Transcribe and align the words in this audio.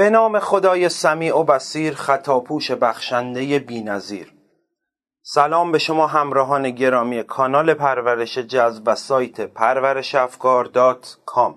به 0.00 0.10
نام 0.10 0.38
خدای 0.38 0.88
سمیع 0.88 1.36
و 1.36 1.44
بسیر 1.44 1.94
خطاپوش 1.94 2.70
بخشنده 2.70 3.58
بینظیر. 3.58 4.32
سلام 5.22 5.72
به 5.72 5.78
شما 5.78 6.06
همراهان 6.06 6.70
گرامی 6.70 7.22
کانال 7.22 7.74
پرورش 7.74 8.38
جذب 8.38 8.82
و 8.86 8.94
سایت 8.94 9.40
پرورش 9.40 10.14
افکار 10.14 10.64
دات 10.64 11.16
کام. 11.26 11.54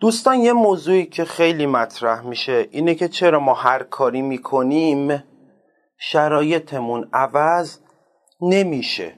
دوستان 0.00 0.36
یه 0.38 0.52
موضوعی 0.52 1.06
که 1.06 1.24
خیلی 1.24 1.66
مطرح 1.66 2.20
میشه 2.26 2.68
اینه 2.70 2.94
که 2.94 3.08
چرا 3.08 3.40
ما 3.40 3.54
هر 3.54 3.82
کاری 3.82 4.22
می‌کنیم 4.22 5.24
شرایطمون 5.98 7.08
عوض 7.12 7.78
نمیشه. 8.40 9.14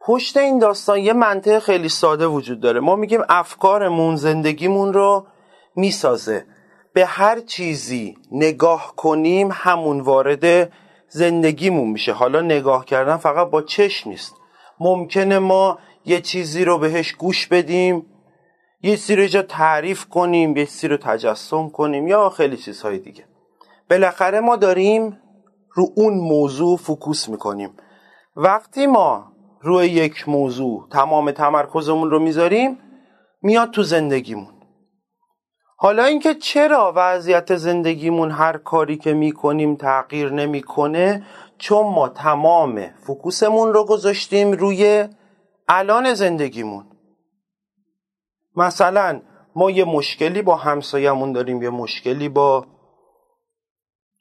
پشت 0.00 0.36
این 0.36 0.58
داستان 0.58 0.98
یه 0.98 1.12
منطق 1.12 1.58
خیلی 1.58 1.88
ساده 1.88 2.26
وجود 2.26 2.60
داره. 2.60 2.80
ما 2.80 2.96
میگیم 2.96 3.20
افکارمون 3.28 4.16
زندگیمون 4.16 4.92
رو 4.92 5.26
می‌سازه. 5.76 6.46
به 6.92 7.06
هر 7.06 7.40
چیزی 7.40 8.16
نگاه 8.32 8.92
کنیم 8.96 9.48
همون 9.52 10.00
وارد 10.00 10.72
زندگیمون 11.08 11.90
میشه. 11.90 12.12
حالا 12.12 12.40
نگاه 12.40 12.84
کردن 12.84 13.16
فقط 13.16 13.50
با 13.50 13.62
چشم 13.62 14.10
نیست. 14.10 14.34
ممکنه 14.80 15.38
ما 15.38 15.78
یه 16.04 16.20
چیزی 16.20 16.64
رو 16.64 16.78
بهش 16.78 17.12
گوش 17.12 17.46
بدیم 17.46 18.06
یه 18.82 18.96
چیزی 18.96 19.28
جا 19.28 19.42
تعریف 19.42 20.04
کنیم 20.04 20.56
یه 20.56 20.66
چیزی 20.66 20.88
رو 20.88 20.96
تجسم 20.96 21.68
کنیم 21.68 22.06
یا 22.06 22.30
خیلی 22.30 22.56
چیزهای 22.56 22.98
دیگه. 22.98 23.24
بالاخره 23.90 24.40
ما 24.40 24.56
داریم 24.56 25.18
رو 25.72 25.92
اون 25.96 26.14
موضوع 26.14 26.76
فکوس 26.76 27.28
می‌کنیم. 27.28 27.70
وقتی 28.36 28.86
ما 28.86 29.32
روی 29.60 29.86
یک 29.86 30.28
موضوع 30.28 30.88
تمام 30.90 31.30
تمرکزمون 31.30 32.10
رو 32.10 32.18
می‌ذاریم 32.18 32.78
میاد 33.42 33.70
تو 33.70 33.82
زندگیمون. 33.82 34.53
حالا 35.76 36.04
اینکه 36.04 36.34
چرا 36.34 36.92
وضعیت 36.96 37.56
زندگیمون 37.56 38.30
هر 38.30 38.56
کاری 38.56 38.96
که 38.96 39.12
می‌کنیم 39.12 39.76
تغییر 39.76 40.30
نمی‌کنه 40.30 41.26
چون 41.58 41.86
ما 41.86 42.08
تمام 42.08 42.86
فکوسمون 43.06 43.72
رو 43.72 43.84
گذاشتیم 43.84 44.52
روی 44.52 45.08
الان 45.68 46.14
زندگیمون. 46.14 46.84
مثلا 48.56 49.20
ما 49.56 49.70
یه 49.70 49.84
مشکلی 49.84 50.42
با 50.42 50.56
همسایمون 50.56 51.32
داریم 51.32 51.62
یه 51.62 51.70
مشکلی 51.70 52.28
با 52.28 52.66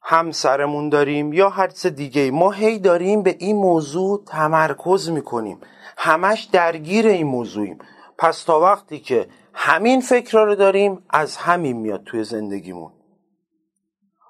همسرمون 0.02 0.90
داریم 0.90 1.34
یا 1.34 1.50
هر 1.50 1.68
چیز 1.68 1.86
دیگه 1.86 2.32
ما 2.32 2.52
هی 2.52 2.80
داریم 2.80 3.24
به 3.24 3.36
این 3.40 3.56
موضوع 3.56 4.24
تمرکز 4.28 5.10
می‌کنیم. 5.10 5.60
همش 5.98 6.44
درگیر 6.44 7.08
این 7.08 7.28
موضوعیم. 7.28 7.78
پس 8.18 8.44
تا 8.44 8.60
وقتی 8.60 9.00
که 9.00 9.28
همین 9.54 10.02
فکر 10.02 10.38
رو 10.38 10.56
داریم 10.56 11.06
از 11.10 11.38
همین 11.38 11.78
میاد 11.78 12.04
توی 12.04 12.24
زندگیمون. 12.24 12.92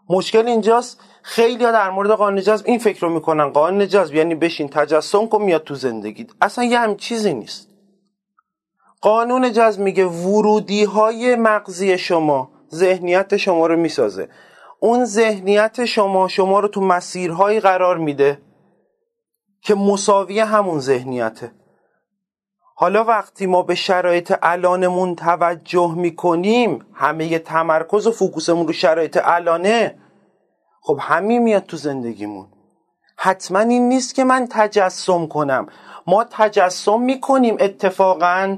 مشکل 0.09 0.47
اینجاست 0.47 1.01
خیلی 1.21 1.65
ها 1.65 1.71
در 1.71 1.89
مورد 1.89 2.11
قانون 2.11 2.41
جذب 2.41 2.65
این 2.67 2.79
فکر 2.79 3.01
رو 3.01 3.13
می‌کنن. 3.13 3.49
قانون 3.49 3.87
جذب 3.87 4.15
یعنی 4.15 4.35
بشین 4.35 4.69
تجسم 4.69 5.27
کن 5.27 5.41
میاد 5.41 5.63
تو 5.63 5.75
زندگیت. 5.75 6.27
اصلا 6.41 6.63
یه 6.63 6.79
هم 6.79 6.95
چیزی 6.95 7.33
نیست. 7.33 7.69
قانون 9.01 9.51
جذب 9.51 9.81
میگه 9.81 10.05
ورودی 10.05 10.83
های 10.83 11.35
مغزی 11.35 11.97
شما 11.97 12.51
ذهنیت 12.73 13.37
شما 13.37 13.67
رو 13.67 13.77
می‌سازه. 13.77 14.29
اون 14.79 15.05
ذهنیت 15.05 15.85
شما 15.85 16.27
شما 16.27 16.59
رو 16.59 16.67
تو 16.67 16.81
مسیرهایی 16.81 17.59
قرار 17.59 17.97
میده 17.97 18.41
که 19.61 19.75
مساوی 19.75 20.39
همون 20.39 20.79
ذهنیته. 20.79 21.51
حالا 22.75 23.03
وقتی 23.03 23.45
ما 23.45 23.61
به 23.61 23.75
شرایط 23.75 24.33
الانمون 24.41 25.15
توجه 25.15 25.95
می‌کنیم 25.95 26.85
همه 26.93 27.39
تمرکز 27.39 28.07
و 28.07 28.11
فوکوسمون 28.11 28.67
رو 28.67 28.73
شرایط 28.73 29.19
الانه. 29.23 29.99
خب 30.81 30.97
همین 31.01 31.43
میاد 31.43 31.65
تو 31.65 31.77
زندگیمون. 31.77 32.47
حتما 33.17 33.59
این 33.59 33.89
نیست 33.89 34.15
که 34.15 34.23
من 34.23 34.47
تجسم 34.51 35.27
کنم. 35.27 35.67
ما 36.07 36.23
تجسم 36.23 37.01
می‌کنیم 37.01 37.57
اتفاقا 37.59 38.57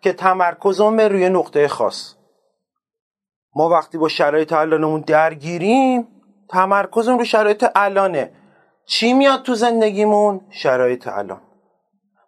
که 0.00 0.12
تمرکزمون 0.12 0.96
به 0.96 1.08
روی 1.08 1.28
نقطه 1.28 1.68
خاص. 1.68 2.14
ما 3.54 3.68
وقتی 3.68 3.98
با 3.98 4.08
شرایط 4.08 4.52
الانمون 4.52 5.00
درگیریم 5.00 6.08
تمرکزمون 6.48 7.18
رو 7.18 7.24
شرایط 7.24 7.66
الانه. 7.74 8.32
چی 8.86 9.12
میاد 9.12 9.42
تو 9.42 9.54
زندگیمون؟ 9.54 10.40
شرایط 10.50 11.08
الان. 11.08 11.40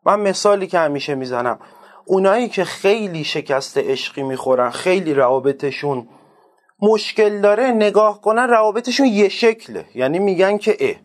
من 0.06 0.20
مثالی 0.20 0.66
که 0.66 0.78
همیشه 0.78 1.14
می‌زنم. 1.14 1.58
اونایی 2.06 2.48
که 2.48 2.64
خیلی 2.64 3.24
شکست 3.24 3.78
عشقی 3.78 4.22
می‌خورن 4.22 4.70
خیلی 4.70 5.14
روابطشون 5.14 6.08
مشکل 6.82 7.40
داره 7.40 7.66
نگاه 7.66 8.20
کنن 8.20 8.48
روابطشون 8.48 9.06
یه 9.06 9.28
شکله. 9.28 9.84
یعنی 9.94 10.18
میگن 10.18 10.58
که 10.58 10.76
اه. 10.80 10.96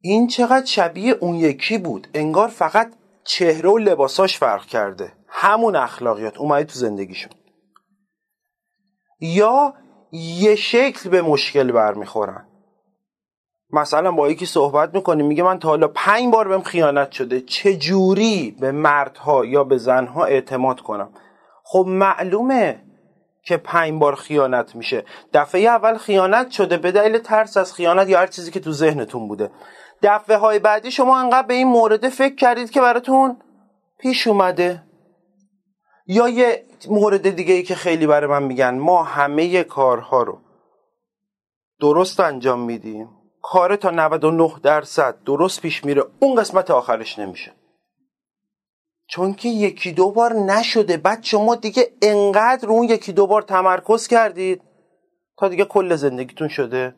این 0.00 0.26
چقدر 0.26 0.66
شبیه 0.66 1.12
اون 1.12 1.34
یکی 1.34 1.78
بود. 1.78 2.08
انگار 2.14 2.48
فقط 2.48 2.92
چهره 3.24 3.70
و 3.70 3.78
لباساش 3.78 4.38
فرق 4.38 4.66
کرده. 4.66 5.12
همون 5.28 5.76
اخلاقیات 5.76 6.38
اومده 6.38 6.64
تو 6.64 6.78
زندگیشون. 6.78 7.32
یا 9.20 9.74
یه 10.12 10.56
شکل 10.56 11.10
به 11.10 11.22
مشکل 11.22 11.72
برمیخورن. 11.72 12.48
مثلا 13.76 14.12
با 14.12 14.28
یکی 14.28 14.46
صحبت 14.46 14.94
می‌کنیم 14.94 15.26
میگه 15.26 15.42
من 15.42 15.58
تا 15.58 15.68
حالا 15.68 15.88
پنج 15.88 16.32
بار 16.32 16.48
بهم 16.48 16.62
خیانت 16.62 17.12
شده. 17.12 17.40
چه 17.40 17.76
جوری 17.76 18.56
به 18.60 18.72
مردها 18.72 19.44
یا 19.44 19.64
به 19.64 19.78
زنها 19.78 20.24
اعتماد 20.24 20.80
کنم؟ 20.80 21.08
خب 21.64 21.84
معلومه 21.88 22.82
که 23.42 23.56
پنج 23.56 24.00
بار 24.00 24.14
خیانت 24.14 24.76
میشه. 24.76 25.04
دفعه 25.32 25.60
اول 25.60 25.96
خیانت 25.96 26.50
شده 26.50 26.76
به 26.76 26.92
دلیل 26.92 27.18
ترس 27.18 27.56
از 27.56 27.74
خیانت 27.74 28.08
یا 28.08 28.18
هر 28.18 28.26
چیزی 28.26 28.50
که 28.50 28.60
تو 28.60 28.72
ذهنتون 28.72 29.28
بوده. 29.28 29.50
دفعه 30.02 30.36
های 30.36 30.58
بعدی 30.58 30.90
شما 30.90 31.18
انقدر 31.18 31.46
به 31.46 31.54
این 31.54 31.66
مورد 31.66 32.08
فکر 32.08 32.34
کردید 32.34 32.70
که 32.70 32.80
براتون 32.80 33.36
پیش 33.98 34.26
اومده. 34.26 34.82
یا 36.06 36.28
یه 36.28 36.64
مورد 36.88 37.30
دیگه 37.30 37.54
ای 37.54 37.62
که 37.62 37.74
خیلی 37.74 38.06
برای 38.06 38.30
من 38.30 38.42
میگن 38.42 38.78
ما 38.78 39.02
همه 39.02 39.64
کارها 39.64 40.22
رو 40.22 40.38
درست 41.80 42.20
انجام 42.20 42.60
میدیم. 42.60 43.08
کار 43.48 43.76
تا 43.76 43.90
99 43.90 44.52
درصد 44.62 45.22
درست 45.24 45.60
پیش 45.60 45.84
میره 45.84 46.04
اون 46.20 46.34
قسمت 46.40 46.70
آخرش 46.70 47.18
نمیشه. 47.18 47.52
چون 49.08 49.34
که 49.34 49.48
یکی 49.48 49.92
دو 49.92 50.10
بار 50.10 50.32
نشده. 50.32 50.96
بعد 50.96 51.24
شما 51.24 51.54
دیگه 51.54 51.92
انقدر 52.02 52.68
رو 52.68 52.74
اون 52.74 52.88
یکی 52.88 53.12
دو 53.12 53.26
بار 53.26 53.42
تمرکز 53.42 54.06
کردید 54.06 54.62
تا 55.38 55.48
دیگه 55.48 55.64
کل 55.64 55.96
زندگیتون 55.96 56.48
شده 56.48 56.94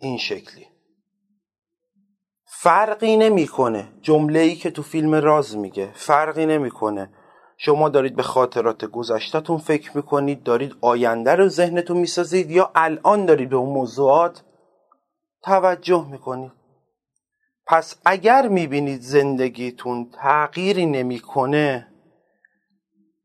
این 0.00 0.18
شکلی. 0.18 0.66
فرقی 2.46 3.16
نمی‌کنه. 3.16 3.88
جمله 4.02 4.40
ای 4.40 4.54
که 4.54 4.70
تو 4.70 4.82
فیلم 4.82 5.14
راز 5.14 5.56
میگه. 5.56 5.92
فرقی 5.94 6.46
نمی‌کنه. 6.46 7.10
شما 7.56 7.88
دارید 7.88 8.16
به 8.16 8.22
خاطرات 8.22 8.84
گذشتهتون 8.84 9.58
فکر 9.58 9.96
می‌کنید 9.96 10.42
دارید 10.42 10.74
آینده 10.80 11.34
رو 11.34 11.48
ذهنتون 11.48 11.96
می‌سازید 11.96 12.50
یا 12.50 12.72
الان 12.74 13.26
دارید 13.26 13.48
به 13.48 13.56
اون 13.56 13.72
موضوعات 13.74 14.44
توجه 15.42 16.08
می‌کنید 16.10 16.52
پس 17.66 17.96
اگر 18.04 18.48
می‌بینید 18.48 19.00
زندگیتون 19.00 20.10
تغییری 20.10 20.86
نمی‌کنه 20.86 21.88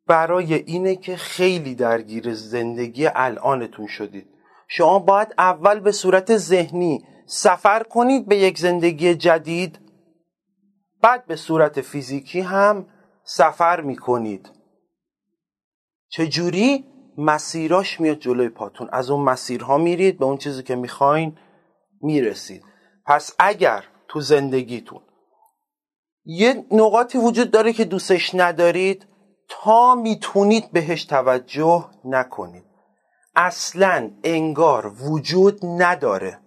برای 0.07 0.53
اینه 0.53 0.96
که 0.96 1.16
خیلی 1.16 1.75
درگیر 1.75 2.34
زندگی 2.34 3.07
الانتون 3.07 3.88
شدید. 3.88 4.28
شما 4.68 5.00
باید 5.00 5.34
اول 5.38 5.79
به 5.79 5.91
صورت 5.91 6.38
ذهنی 6.38 7.06
سفر 7.25 7.84
کنید 7.84 8.28
به 8.28 8.38
یک 8.38 8.59
زندگی 8.59 9.16
جدید 9.16 9.80
بعد 11.01 11.25
به 11.25 11.35
صورت 11.35 11.81
فیزیکی 11.81 12.41
هم 12.41 12.85
سفر 13.24 13.81
می‌کنید. 13.81 14.50
چجوری؟ 16.09 16.85
مسیراش 17.18 18.00
میاد 18.00 18.18
جلوی 18.18 18.50
پاتون. 18.50 18.89
از 18.92 19.09
اون 19.09 19.24
مسیرها 19.24 19.77
میرید 19.77 20.19
به 20.19 20.25
اون 20.25 20.38
چیزی 20.38 20.63
که 20.63 20.75
می‌خواین. 20.75 21.38
می‌رسید. 22.04 22.64
پس 23.06 23.36
اگر 23.40 23.84
تو 24.08 24.22
زندگیتون 24.22 25.02
یه 26.26 26.66
نقاطی 26.72 27.18
وجود 27.18 27.52
داره 27.52 27.74
که 27.74 27.86
دوستش 27.86 28.36
ندارید 28.36 29.08
تا 29.48 29.96
می‌تونید 29.96 30.72
بهش 30.72 31.06
توجه 31.06 31.90
نکنید. 32.06 32.66
اصلا 33.36 34.12
انگار 34.24 34.88
وجود 34.88 35.60
نداره. 35.66 36.40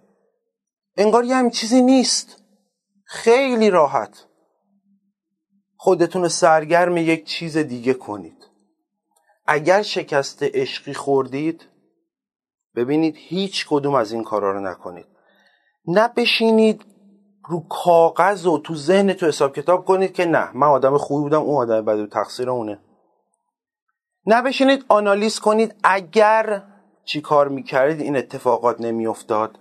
انگار 0.97 1.23
یه 1.23 1.35
همین 1.35 1.51
چیزی 1.51 1.81
نیست. 1.81 2.43
خیلی 3.05 3.69
راحت. 3.69 4.25
خودتون 5.77 6.21
رو 6.21 6.29
سرگرم 6.29 6.97
یک 6.97 7.25
چیز 7.25 7.57
دیگه 7.57 7.93
کنید. 7.93 8.47
اگر 9.47 9.81
شکست 9.81 10.43
عشقی 10.43 10.93
خوردید 10.93 11.65
ببینید 12.75 13.15
هیچ 13.17 13.67
کدوم 13.69 13.95
از 13.95 14.11
این 14.11 14.23
کارا 14.23 14.51
رو 14.51 14.59
نکنید. 14.59 15.16
نه 15.87 16.07
بشینید 16.07 16.85
رو 17.45 17.67
کاغذ 17.69 18.45
و 18.45 18.57
تو 18.57 18.75
ذهن 18.75 19.13
تو 19.13 19.25
حساب 19.25 19.55
کتاب 19.55 19.85
کنید 19.85 20.13
که 20.13 20.25
نه 20.25 20.51
من 20.57 20.67
آدم 20.67 20.97
خوبی 20.97 21.23
بودم 21.23 21.41
اون 21.41 21.57
آدم 21.57 21.85
بد 21.85 22.09
تقصیر 22.09 22.49
اونه. 22.49 22.79
نه 24.25 24.41
بشینید 24.41 24.85
آنالیز 24.87 25.39
کنید 25.39 25.75
اگر 25.83 26.63
چی 27.05 27.21
کار 27.21 27.47
می‌کردید 27.47 28.01
این 28.01 28.17
اتفاقات 28.17 28.81
نمیافتاد. 28.81 29.59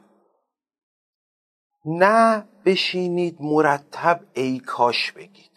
نه 1.85 2.49
بشینید 2.65 3.37
مرتب 3.41 4.21
ای 4.35 4.59
کاش 4.59 5.13
بگید. 5.13 5.51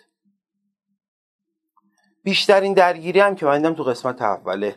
بیشترین 2.23 2.73
درگیری 2.73 3.19
هم 3.19 3.35
که 3.35 3.45
من 3.45 3.75
تو 3.75 3.83
قسمت 3.83 4.21
اوله. 4.21 4.75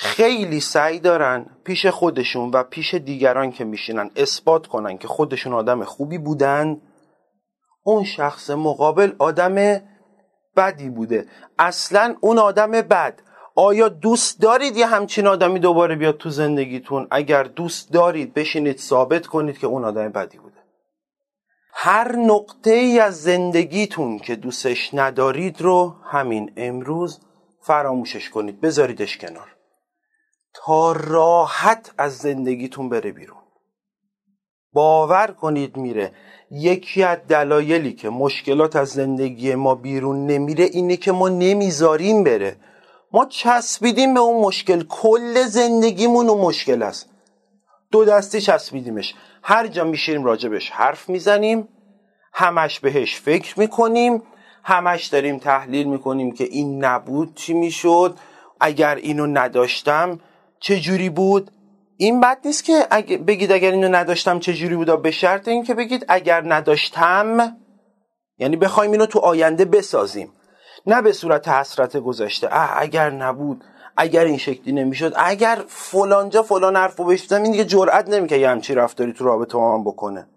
خیلی 0.00 0.60
سعی 0.60 0.98
دارن 0.98 1.46
پیش 1.64 1.86
خودشون 1.86 2.50
و 2.50 2.62
پیش 2.62 2.94
دیگران 2.94 3.52
که 3.52 3.64
میشینن 3.64 4.10
اثبات 4.16 4.66
کنن 4.66 4.98
که 4.98 5.08
خودشون 5.08 5.52
آدم 5.52 5.84
خوبی 5.84 6.18
بودن. 6.18 6.80
اون 7.82 8.04
شخص 8.04 8.50
مقابل 8.50 9.12
آدم 9.18 9.80
بدی 10.56 10.90
بوده. 10.90 11.26
اصلا 11.58 12.16
اون 12.20 12.38
آدم 12.38 12.70
بد. 12.70 13.20
آیا 13.54 13.88
دوست 13.88 14.40
دارید 14.40 14.76
یه 14.76 14.86
همچین 14.86 15.26
آدمی 15.26 15.60
دوباره 15.60 15.96
بیاد 15.96 16.16
تو 16.16 16.30
زندگیتون؟ 16.30 17.06
اگر 17.10 17.42
دوست 17.42 17.92
دارید 17.92 18.34
بشینید 18.34 18.78
ثابت 18.78 19.26
کنید 19.26 19.58
که 19.58 19.66
اون 19.66 19.84
آدم 19.84 20.08
بدی 20.08 20.38
بوده. 20.38 20.56
هر 21.72 22.16
نقطه 22.16 22.70
ای 22.70 22.98
از 22.98 23.22
زندگیتون 23.22 24.18
که 24.18 24.36
دوستش 24.36 24.94
ندارید 24.94 25.60
رو 25.62 25.94
همین 26.04 26.52
امروز 26.56 27.20
فراموشش 27.60 28.30
کنید. 28.30 28.60
بذاریدش 28.60 29.18
کنار. 29.18 29.57
تا 30.64 30.92
راحت 30.92 31.90
از 31.98 32.16
زندگیتون 32.16 32.88
بره 32.88 33.12
بیرون. 33.12 33.38
باور 34.72 35.26
کنید 35.26 35.76
میره. 35.76 36.12
یکی 36.50 37.02
از 37.02 37.18
دلایلی 37.28 37.92
که 37.92 38.08
مشکلات 38.08 38.76
از 38.76 38.88
زندگی 38.88 39.54
ما 39.54 39.74
بیرون 39.74 40.26
نمیره 40.26 40.64
اینه 40.64 40.96
که 40.96 41.12
ما 41.12 41.28
نمی‌ذاریم 41.28 42.24
بره. 42.24 42.56
ما 43.12 43.26
چسبیدیم 43.26 44.14
به 44.14 44.20
اون 44.20 44.44
مشکل. 44.44 44.82
کل 44.88 45.42
زندگیمون 45.42 46.28
اون 46.28 46.40
مشکل 46.40 46.82
است. 46.82 47.10
دو 47.90 48.04
دستی 48.04 48.40
چسبیدیمش. 48.40 49.14
هر 49.42 49.66
جا 49.66 49.84
میشیم 49.84 50.24
راجبش 50.24 50.70
حرف 50.70 51.08
می‌زنیم. 51.08 51.68
همش 52.32 52.80
بهش 52.80 53.20
فکر 53.20 53.60
می‌کنیم. 53.60 54.22
همش 54.64 55.06
داریم 55.06 55.38
تحلیل 55.38 55.86
می‌کنیم 55.86 56.32
که 56.32 56.44
این 56.44 56.84
نبود 56.84 57.34
چی 57.34 57.54
می‌شد. 57.54 58.16
اگر 58.60 58.94
اینو 58.94 59.26
نداشتم 59.26 60.20
چه 60.60 60.80
جوری 60.80 61.10
بود؟ 61.10 61.50
این 61.96 62.20
بد 62.20 62.38
نیست 62.44 62.64
که 62.64 62.86
بگید 63.26 63.52
اگر 63.52 63.70
اینو 63.70 63.88
نداشتم 63.88 64.38
چه 64.38 64.54
جوری 64.54 64.76
بود 64.76 65.02
به 65.02 65.10
شرط 65.10 65.48
اینکه 65.48 65.74
بگید 65.74 66.04
اگر 66.08 66.54
نداشتم 66.54 67.56
یعنی 68.38 68.56
بخوایم 68.56 68.92
اینو 68.92 69.06
تو 69.06 69.18
آینده 69.18 69.64
بسازیم. 69.64 70.32
نه 70.86 71.02
به 71.02 71.12
صورت 71.12 71.48
حسرت 71.48 71.96
گذاشته. 71.96 72.48
اه 72.50 72.72
اگر 72.76 73.10
نبود 73.10 73.64
اگر 73.96 74.24
این 74.24 74.38
شکلی 74.38 74.72
نمی‌شد 74.72 75.12
اگر 75.16 75.64
فلانجا 75.68 76.42
فلان 76.42 76.76
حرفو 76.76 77.04
بشتم 77.04 77.42
این 77.42 77.52
دیگه 77.52 77.64
جرئت 77.64 78.08
نمی‌کنه 78.08 78.38
یه 78.38 78.48
همچی 78.48 78.74
رفتاری 78.74 79.12
تو 79.12 79.24
رابطه 79.24 79.58
ما 79.58 79.78
بکنه. 79.78 80.28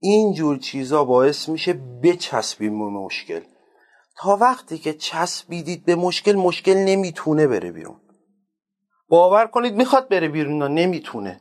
این 0.00 0.32
جور 0.32 0.58
چیزا 0.58 1.04
باعث 1.04 1.48
میشه 1.48 1.72
بچسبیم 2.02 2.78
به 2.78 2.84
مشکل. 2.84 3.40
تا 4.18 4.36
وقتی 4.36 4.78
که 4.78 4.92
چسبیدید 4.92 5.84
به 5.84 5.94
مشکل 5.94 6.36
مشکل 6.36 6.74
نمی‌تونه 6.74 7.46
بره 7.46 7.72
بیرون. 7.72 8.00
باور 9.08 9.46
کنید 9.46 9.74
می‌خواد 9.74 10.08
بره 10.08 10.28
بیرون 10.28 10.62
نمی‌تونه. 10.62 11.40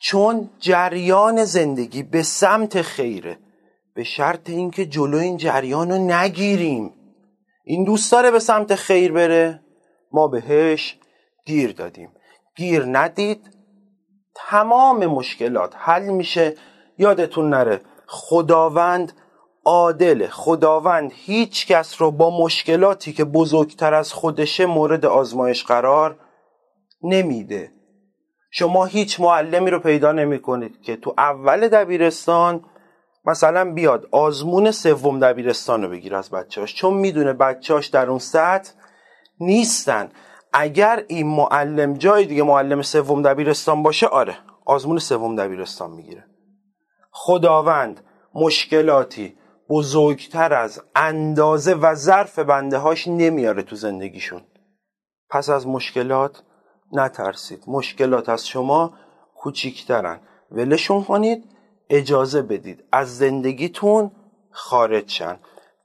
چون 0.00 0.50
جریان 0.58 1.44
زندگی 1.44 2.02
به 2.02 2.22
سمت 2.22 2.82
خیره. 2.82 3.38
به 3.94 4.04
شرط 4.04 4.50
اینکه 4.50 4.86
جلو 4.86 5.18
این 5.18 5.36
جریان 5.36 5.90
رو 5.90 5.98
نگیریم. 5.98 6.92
این 7.64 7.84
دوست 7.84 8.12
داره 8.12 8.30
به 8.30 8.38
سمت 8.38 8.74
خیر 8.74 9.12
بره. 9.12 9.60
ما 10.12 10.28
بهش 10.28 10.98
گیر 11.46 11.72
دادیم. 11.72 12.12
گیر 12.56 12.84
ندید 12.86 13.50
تمام 14.34 15.06
مشکلات 15.06 15.74
حل 15.76 16.08
میشه. 16.08 16.54
یادتون 16.98 17.50
نره 17.50 17.80
خداوند 18.06 19.12
عادل 19.66 20.26
خداوند 20.26 21.12
هیچ 21.14 21.66
کس 21.66 22.02
رو 22.02 22.10
با 22.10 22.44
مشکلاتی 22.44 23.12
که 23.12 23.24
بزرگتر 23.24 23.94
از 23.94 24.12
خودشه 24.12 24.66
مورد 24.66 25.06
آزمایش 25.06 25.64
قرار 25.64 26.18
نمیده. 27.02 27.72
شما 28.50 28.84
هیچ 28.84 29.20
معلمی 29.20 29.70
رو 29.70 29.78
پیدا 29.78 30.12
نمی 30.12 30.38
کنید 30.38 30.82
که 30.82 30.96
تو 30.96 31.14
اول 31.18 31.68
دبیرستان 31.68 32.64
مثلا 33.24 33.72
بیاد 33.72 34.08
آزمون 34.10 34.70
سوم 34.70 35.18
دبیرستان 35.18 35.82
رو 35.82 35.88
بگیر 35.88 36.14
از 36.14 36.30
بچهاش 36.30 36.74
چون 36.74 36.94
می‌دونه 36.94 37.32
بچهاش 37.32 37.86
در 37.86 38.10
اون 38.10 38.18
سطح 38.18 38.72
نیستن. 39.40 40.10
اگر 40.52 41.04
این 41.08 41.26
معلم 41.26 41.94
جای 41.94 42.24
دیگه 42.24 42.42
معلم 42.42 42.82
سوم 42.82 43.22
دبیرستان 43.22 43.82
باشه 43.82 44.06
آره 44.06 44.38
آزمون 44.64 44.98
سوم 44.98 45.36
دبیرستان 45.36 45.90
می‌گیره. 45.90 46.24
خداوند 47.10 48.00
مشکلاتی 48.34 49.36
بزرگتر 49.70 50.54
از 50.54 50.82
اندازه 50.96 51.74
و 51.74 51.94
ظرف 51.94 52.38
بنده 52.38 52.78
هاش 52.78 53.08
نمیاره 53.08 53.62
تو 53.62 53.76
زندگیشون. 53.76 54.42
پس 55.30 55.50
از 55.50 55.66
مشکلات 55.66 56.42
نترسید. 56.92 57.64
مشکلات 57.66 58.28
از 58.28 58.48
شما 58.48 58.94
کوچیکترن. 59.34 60.20
ولشون 60.50 61.04
کنید 61.04 61.44
اجازه 61.90 62.42
بدید. 62.42 62.84
از 62.92 63.18
زندگیتون 63.18 64.10
خارج 64.50 65.10
شن. 65.10 65.38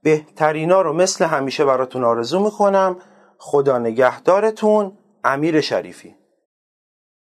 بهترینا 0.04 0.82
رو 0.82 0.94
مثل 0.94 1.26
همیشه 1.26 1.66
براتون 1.66 2.04
آرزو 2.04 2.40
می‌کنم. 2.40 2.98
خدا 3.38 3.78
نگهدارتون. 3.78 4.98
امیر 5.24 5.62
شریفی. 5.62 6.16